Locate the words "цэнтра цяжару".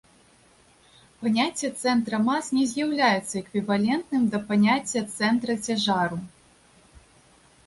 5.17-6.17